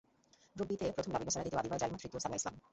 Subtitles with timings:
[0.55, 2.55] Group বিতে প্রথম লাবিবা সাহারা, দ্বিতীয় আদিবা জাইমা, তৃতীয় সামিয়া ইসলাম।